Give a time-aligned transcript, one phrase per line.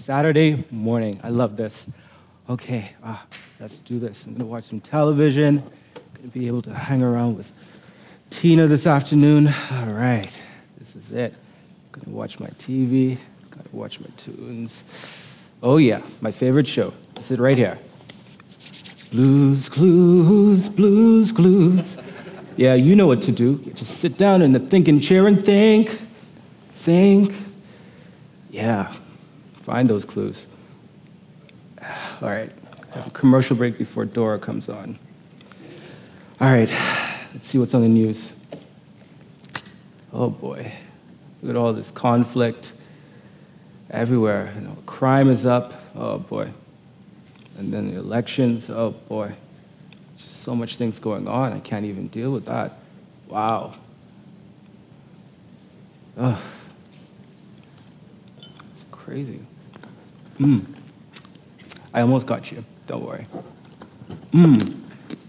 [0.00, 1.20] Saturday morning.
[1.22, 1.86] I love this.
[2.48, 3.22] Okay, ah,
[3.60, 4.24] let's do this.
[4.24, 5.62] I'm gonna watch some television.
[6.14, 7.52] Gonna be able to hang around with
[8.30, 9.48] Tina this afternoon.
[9.48, 10.30] All right,
[10.78, 11.34] this is it.
[11.92, 13.18] Gonna watch my TV.
[13.50, 15.38] Gotta watch my tunes.
[15.62, 16.94] Oh yeah, my favorite show.
[17.18, 17.78] Is it right here.
[19.10, 21.98] Blues Clues, Blues Clues.
[22.56, 23.62] Yeah, you know what to do.
[23.66, 25.90] You just sit down in the thinking chair and think,
[26.72, 27.34] think.
[28.50, 28.92] Yeah,
[29.60, 30.48] find those clues.
[32.22, 32.50] All right,
[33.12, 34.98] commercial break before Dora comes on.
[36.40, 36.68] All right,
[37.32, 38.38] let's see what's on the news.
[40.12, 40.72] Oh boy,
[41.42, 42.72] look at all this conflict
[43.90, 44.52] everywhere.
[44.56, 45.74] You know, crime is up.
[45.94, 46.50] Oh boy.
[47.58, 48.70] And then the elections.
[48.70, 49.34] Oh boy.
[50.16, 51.52] Just so much things going on.
[51.52, 52.72] I can't even deal with that.
[53.28, 53.74] Wow.
[56.16, 56.42] Oh,
[59.10, 59.40] crazy.
[60.38, 60.64] Mm.
[61.92, 62.64] I almost got you.
[62.86, 63.26] Don't worry.
[64.30, 64.72] Mmm.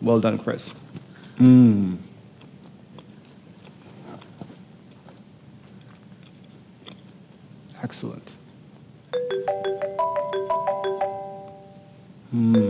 [0.00, 0.72] Well done, Chris.
[1.38, 1.98] Mmm.
[7.82, 8.32] Excellent.
[12.30, 12.65] Hmm.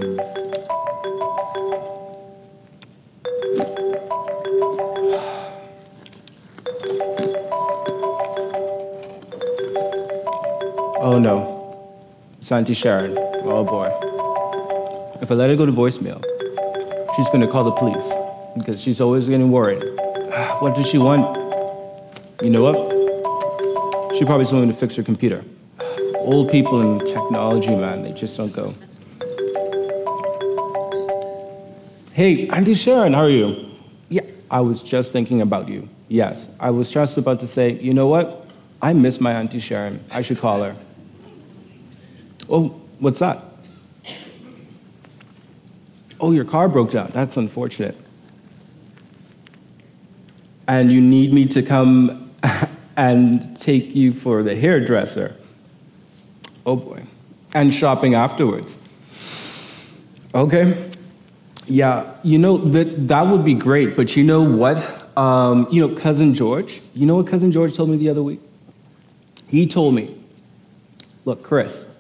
[11.27, 11.89] No.
[12.39, 13.19] It's Auntie Sharon.
[13.19, 13.89] Oh boy.
[15.21, 16.23] If I let her go to voicemail,
[17.17, 18.13] she's gonna call the police
[18.57, 19.83] because she's always getting worried.
[20.61, 21.25] What does she want?
[22.43, 22.77] You know what?
[24.17, 25.43] She probably just wanted to fix her computer.
[26.19, 28.73] Old people and technology, man, they just don't go.
[32.13, 33.67] Hey, Auntie Sharon, how are you?
[34.09, 35.89] Yeah, I was just thinking about you.
[36.09, 38.47] Yes, I was just about to say, you know what?
[38.81, 39.99] I miss my Auntie Sharon.
[40.11, 40.77] I should call her.
[42.49, 43.43] Oh, what's that?
[46.21, 47.09] Oh, your car broke down.
[47.13, 47.97] That's unfortunate.
[50.67, 52.31] And you need me to come
[52.97, 55.37] and take you for the hairdresser.
[56.65, 57.05] Oh boy.
[57.55, 58.79] And shopping afterwards.
[60.35, 60.91] Okay.
[61.67, 64.77] Yeah, you know, that, that would be great, but you know what?
[65.17, 68.41] Um, you know, Cousin George, you know what Cousin George told me the other week?
[69.49, 70.15] He told me,
[71.25, 71.96] look, Chris,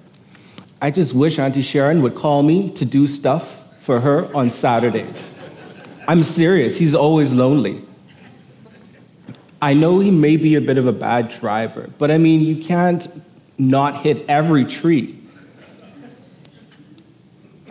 [0.81, 5.33] I just wish Auntie Sharon would call me to do stuff for her on Saturdays.
[6.07, 7.83] I'm serious, he's always lonely.
[9.61, 12.63] I know he may be a bit of a bad driver, but I mean, you
[12.63, 13.07] can't
[13.59, 15.19] not hit every tree.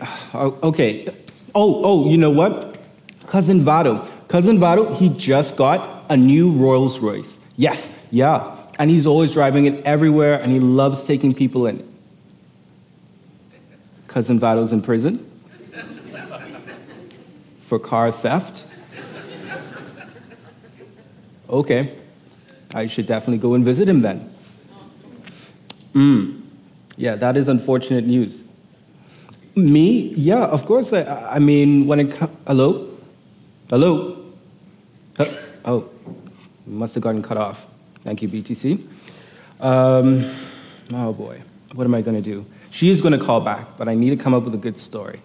[0.34, 1.02] Oh, okay,
[1.54, 2.78] oh, oh, you know what?
[3.26, 4.06] Cousin Vado.
[4.28, 7.38] Cousin Vado, he just got a new Rolls Royce.
[7.56, 8.54] Yes, yeah.
[8.78, 11.95] And he's always driving it everywhere and he loves taking people in.
[14.16, 15.18] Cousin Vado's in prison
[17.60, 18.64] for car theft.
[21.50, 21.94] Okay,
[22.74, 24.20] I should definitely go and visit him then.
[25.92, 26.40] Hmm.
[26.96, 28.42] Yeah, that is unfortunate news.
[29.54, 30.14] Me?
[30.14, 30.94] Yeah, of course.
[30.94, 32.34] I, I mean, when it comes.
[32.46, 32.88] Hello?
[33.68, 34.32] Hello?
[35.66, 35.90] Oh,
[36.66, 37.66] must have gotten cut off.
[38.02, 38.80] Thank you, BTC.
[39.60, 40.34] Um,
[40.94, 41.42] oh boy,
[41.74, 42.46] what am I going to do?
[42.70, 44.78] She is going to call back, but I need to come up with a good
[44.78, 45.20] story.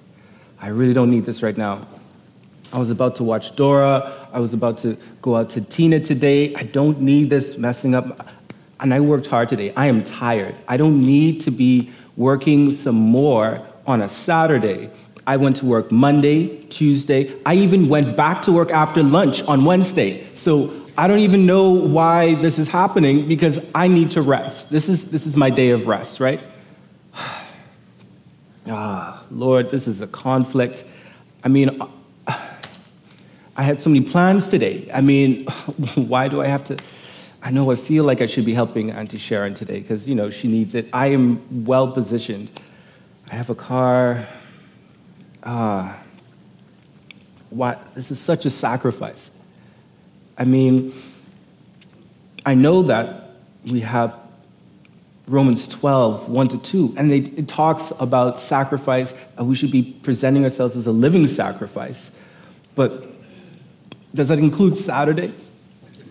[0.59, 1.85] I really don't need this right now.
[2.74, 4.13] I was about to watch Dora.
[4.31, 6.56] I was about to go out to Tina today.
[6.56, 8.28] I don't need this messing up.
[8.80, 9.74] And I worked hard today.
[9.75, 10.56] I am tired.
[10.68, 14.90] I don't need to be working some more on a Saturday.
[15.28, 17.34] I went to work Monday, Tuesday.
[17.46, 20.25] I even went back to work after lunch on Wednesday.
[20.34, 24.69] So I don't even know why this is happening because I need to rest.
[24.69, 26.40] This is, this is my day of rest, right?
[28.69, 30.83] Ah, Lord, this is a conflict.
[31.44, 31.81] I mean,
[32.27, 34.89] I had so many plans today.
[34.94, 35.45] I mean,
[35.95, 36.77] why do I have to?
[37.44, 40.29] I know I feel like I should be helping Auntie Sharon today because, you know,
[40.29, 40.88] she needs it.
[40.94, 42.51] I am well positioned.
[43.31, 44.27] I have a car.
[45.44, 45.97] Ah,
[47.50, 47.95] what?
[47.95, 49.31] This is such a sacrifice.
[50.38, 50.94] I mean,
[52.45, 53.31] I know that
[53.65, 54.20] we have
[55.27, 59.97] Romans 12, 1 to 2, and they, it talks about sacrifice, and we should be
[60.03, 62.12] presenting ourselves as a living sacrifice.
[62.75, 63.06] But
[64.13, 65.31] does that include Saturday?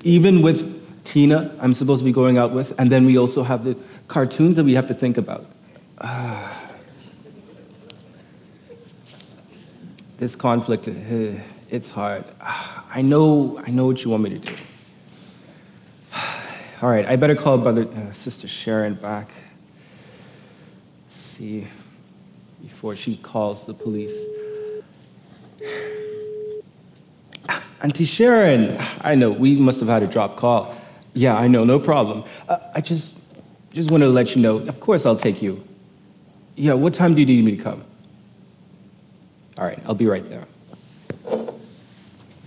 [0.05, 3.65] Even with Tina, I'm supposed to be going out with, and then we also have
[3.65, 3.77] the
[4.09, 5.45] cartoons that we have to think about.
[6.01, 6.57] Ah.
[10.21, 11.41] this conflict, eh,
[11.71, 12.25] it's hard.
[12.41, 14.55] I know, I know what you want me to do.
[16.83, 19.31] All right, I better call brother, uh, Sister Sharon back.
[21.09, 21.67] see
[22.63, 24.17] before she calls the police.
[27.83, 30.75] Auntie Sharon, I know we must have had a drop call.
[31.13, 32.25] Yeah, I know, no problem.
[32.49, 33.19] Uh, I just
[33.75, 34.57] just wanted to let you know.
[34.57, 35.63] Of course, I'll take you.
[36.57, 37.85] Yeah, what time do you need me to come?
[39.59, 40.47] All right, I'll be right there.